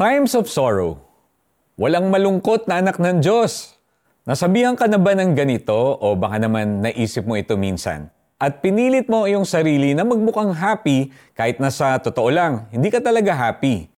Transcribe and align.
Times 0.00 0.32
of 0.32 0.48
sorrow. 0.48 0.96
Walang 1.76 2.08
malungkot 2.08 2.64
na 2.64 2.80
anak 2.80 2.96
ng 2.96 3.20
Diyos. 3.20 3.76
Nasabihan 4.24 4.72
ka 4.72 4.88
na 4.88 4.96
ba 4.96 5.12
ng 5.12 5.36
ganito 5.36 5.76
o 5.76 6.16
baka 6.16 6.40
naman 6.40 6.80
naisip 6.80 7.28
mo 7.28 7.36
ito 7.36 7.52
minsan? 7.60 8.08
At 8.40 8.64
pinilit 8.64 9.12
mo 9.12 9.28
iyong 9.28 9.44
sarili 9.44 9.92
na 9.92 10.08
magmukhang 10.08 10.56
happy 10.56 11.12
kahit 11.36 11.60
na 11.60 11.68
sa 11.68 12.00
totoo 12.00 12.32
lang, 12.32 12.64
hindi 12.72 12.88
ka 12.88 13.04
talaga 13.04 13.36
happy. 13.36 13.92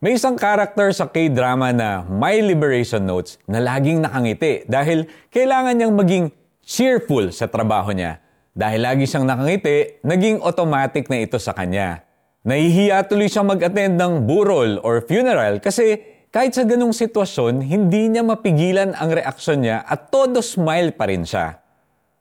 May 0.00 0.16
isang 0.16 0.40
karakter 0.40 0.88
sa 0.96 1.04
K-drama 1.04 1.68
na 1.68 2.00
My 2.08 2.40
Liberation 2.40 3.04
Notes 3.04 3.36
na 3.44 3.60
laging 3.60 4.00
nakangiti 4.00 4.64
dahil 4.64 5.04
kailangan 5.28 5.76
niyang 5.76 5.92
maging 5.92 6.24
cheerful 6.64 7.28
sa 7.28 7.44
trabaho 7.44 7.92
niya. 7.92 8.24
Dahil 8.56 8.88
lagi 8.88 9.04
siyang 9.04 9.28
nakangiti, 9.28 10.00
naging 10.00 10.40
automatic 10.40 11.12
na 11.12 11.20
ito 11.20 11.36
sa 11.36 11.52
kanya. 11.52 12.08
Nahihiya 12.42 13.06
tuloy 13.06 13.30
siya 13.30 13.46
mag-attend 13.46 13.94
ng 14.02 14.26
burol 14.26 14.82
or 14.82 14.98
funeral 15.06 15.62
kasi 15.62 16.02
kahit 16.34 16.50
sa 16.56 16.66
ganong 16.66 16.90
sitwasyon, 16.90 17.62
hindi 17.62 18.10
niya 18.10 18.26
mapigilan 18.26 18.98
ang 18.98 19.14
reaksyon 19.14 19.62
niya 19.62 19.86
at 19.86 20.10
todo 20.10 20.42
smile 20.42 20.90
pa 20.90 21.06
rin 21.06 21.22
siya. 21.22 21.62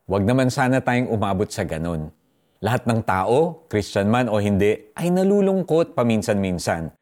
Huwag 0.06 0.22
naman 0.22 0.54
sana 0.54 0.78
tayong 0.78 1.10
umabot 1.10 1.50
sa 1.50 1.66
ganon. 1.66 2.14
Lahat 2.62 2.86
ng 2.86 3.02
tao, 3.02 3.66
Christian 3.66 4.14
man 4.14 4.30
o 4.30 4.38
hindi, 4.38 4.94
ay 4.94 5.10
nalulungkot 5.10 5.98
paminsan-minsan. 5.98 6.94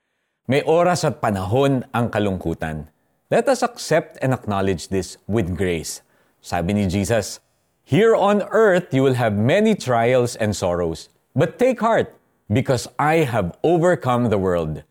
May 0.48 0.64
oras 0.64 1.04
at 1.04 1.20
panahon 1.20 1.84
ang 1.92 2.08
kalungkutan. 2.08 2.88
Let 3.28 3.52
us 3.52 3.68
accept 3.68 4.16
and 4.24 4.32
acknowledge 4.32 4.88
this 4.88 5.20
with 5.28 5.60
grace. 5.60 6.06
Sabi 6.40 6.72
ni 6.72 6.88
Jesus, 6.88 7.44
Here 7.84 8.16
on 8.16 8.48
earth 8.54 8.96
you 8.96 9.04
will 9.04 9.20
have 9.20 9.36
many 9.36 9.76
trials 9.76 10.40
and 10.40 10.56
sorrows, 10.56 11.12
but 11.34 11.60
take 11.60 11.84
heart, 11.84 12.16
because 12.50 12.90
I 12.98 13.30
have 13.30 13.56
overcome 13.64 14.34
the 14.34 14.42
world. 14.42 14.82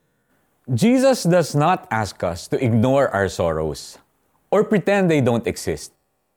Jesus 0.71 1.27
does 1.27 1.55
not 1.59 1.91
ask 1.91 2.23
us 2.23 2.47
to 2.49 2.57
ignore 2.63 3.11
our 3.11 3.29
sorrows 3.29 3.99
or 4.51 4.63
pretend 4.63 5.11
they 5.11 5.21
don't 5.21 5.47
exist. 5.47 5.93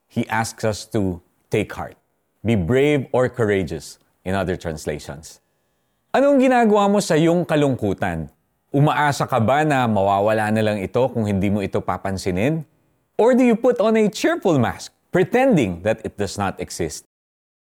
He 0.09 0.27
asks 0.27 0.65
us 0.65 0.83
to 0.97 1.21
take 1.49 1.71
heart, 1.71 1.95
be 2.43 2.55
brave 2.55 3.07
or 3.13 3.29
courageous 3.29 3.99
in 4.25 4.33
other 4.33 4.57
translations. 4.57 5.39
Anong 6.11 6.43
ginagawa 6.43 6.91
mo 6.91 6.99
sa 6.99 7.15
iyong 7.15 7.47
kalungkutan? 7.47 8.27
Umaasa 8.71 9.27
ka 9.27 9.39
ba 9.39 9.63
na 9.67 9.87
mawawala 9.87 10.47
na 10.51 10.63
lang 10.63 10.79
ito 10.79 11.03
kung 11.11 11.27
hindi 11.27 11.51
mo 11.51 11.59
ito 11.59 11.79
papansinin? 11.79 12.63
Or 13.19 13.35
do 13.35 13.43
you 13.43 13.55
put 13.59 13.79
on 13.83 13.99
a 13.99 14.07
cheerful 14.07 14.55
mask, 14.57 14.95
pretending 15.11 15.83
that 15.83 15.99
it 16.07 16.15
does 16.15 16.39
not 16.39 16.57
exist? 16.59 17.03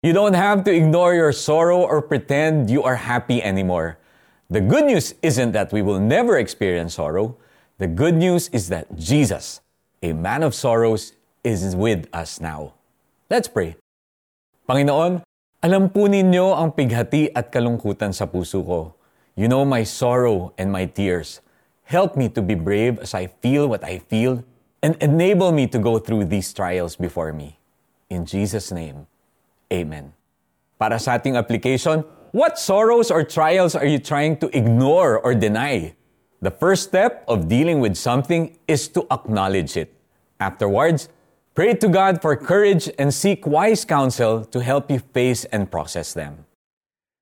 You 0.00 0.16
don't 0.16 0.32
have 0.32 0.64
to 0.64 0.72
ignore 0.72 1.12
your 1.12 1.28
sorrow 1.28 1.84
or 1.84 2.00
pretend 2.00 2.72
you 2.72 2.80
are 2.82 2.96
happy 2.96 3.44
anymore. 3.44 4.00
The 4.48 4.64
good 4.64 4.88
news 4.88 5.12
isn't 5.20 5.52
that 5.52 5.76
we 5.76 5.84
will 5.84 6.00
never 6.00 6.40
experience 6.40 6.96
sorrow. 6.96 7.36
The 7.76 7.86
good 7.86 8.16
news 8.16 8.48
is 8.48 8.72
that 8.72 8.88
Jesus, 8.96 9.60
a 10.00 10.16
man 10.16 10.42
of 10.42 10.56
sorrows, 10.56 11.12
is 11.44 11.76
with 11.76 12.08
us 12.16 12.40
now. 12.40 12.80
Let's 13.28 13.44
pray. 13.44 13.76
Panginoon, 14.64 15.20
alam 15.60 15.92
po 15.92 16.08
ninyo 16.08 16.56
ang 16.56 16.72
pighati 16.72 17.36
at 17.36 17.52
kalungkutan 17.52 18.16
sa 18.16 18.24
puso 18.24 18.64
ko. 18.64 18.96
You 19.36 19.52
know 19.52 19.68
my 19.68 19.84
sorrow 19.84 20.56
and 20.56 20.72
my 20.72 20.88
tears. 20.88 21.44
Help 21.84 22.16
me 22.16 22.32
to 22.32 22.40
be 22.40 22.56
brave 22.56 22.96
as 23.04 23.12
I 23.12 23.28
feel 23.44 23.68
what 23.68 23.84
I 23.84 24.00
feel 24.00 24.48
and 24.80 24.96
enable 25.04 25.52
me 25.52 25.68
to 25.68 25.76
go 25.76 26.00
through 26.00 26.32
these 26.32 26.56
trials 26.56 26.96
before 26.96 27.36
me. 27.36 27.60
In 28.08 28.24
Jesus' 28.24 28.72
name. 28.72 29.04
Amen. 29.70 30.10
Para 30.82 30.98
sa 30.98 31.14
ating 31.14 31.38
application, 31.38 32.02
what 32.34 32.58
sorrows 32.58 33.06
or 33.06 33.22
trials 33.22 33.78
are 33.78 33.86
you 33.86 34.02
trying 34.02 34.34
to 34.42 34.50
ignore 34.50 35.22
or 35.22 35.30
deny? 35.30 35.94
The 36.42 36.50
first 36.50 36.90
step 36.90 37.22
of 37.30 37.46
dealing 37.46 37.78
with 37.78 37.94
something 37.94 38.58
is 38.66 38.90
to 38.98 39.06
acknowledge 39.14 39.78
it. 39.78 39.94
Afterwards, 40.42 41.06
pray 41.54 41.78
to 41.78 41.86
God 41.86 42.18
for 42.18 42.34
courage 42.34 42.90
and 42.98 43.14
seek 43.14 43.46
wise 43.46 43.86
counsel 43.86 44.42
to 44.50 44.58
help 44.58 44.90
you 44.90 44.98
face 45.14 45.46
and 45.54 45.70
process 45.70 46.18
them. 46.18 46.50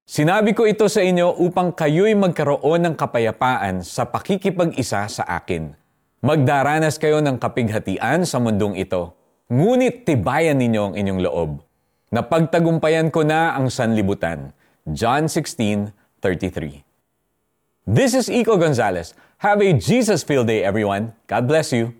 Sinabi 0.08 0.56
ko 0.56 0.64
ito 0.64 0.88
sa 0.88 1.04
inyo 1.04 1.36
upang 1.44 1.76
kayo'y 1.76 2.16
magkaroon 2.16 2.80
ng 2.80 2.94
kapayapaan 2.96 3.84
sa 3.84 4.08
pakikipag-isa 4.08 5.04
sa 5.04 5.24
akin. 5.28 5.76
Magdaranas 6.24 6.96
kayo 6.96 7.20
ng 7.20 7.36
kapighatian 7.36 8.24
sa 8.24 8.40
mundong 8.40 8.80
ito, 8.80 9.12
ngunit 9.52 10.08
tibayan 10.08 10.56
ninyo 10.56 10.82
ang 10.88 10.94
inyong 10.96 11.20
loob 11.20 11.67
Napagtagumpayan 12.08 13.12
ko 13.12 13.20
na 13.20 13.52
ang 13.52 13.68
sanlibutan. 13.68 14.56
John 14.88 15.28
16:33. 15.28 16.80
This 17.84 18.16
is 18.16 18.32
Iko 18.32 18.56
Gonzalez. 18.56 19.12
Have 19.44 19.60
a 19.60 19.76
Jesus-filled 19.76 20.48
day, 20.48 20.64
everyone. 20.64 21.12
God 21.28 21.44
bless 21.44 21.68
you. 21.68 21.92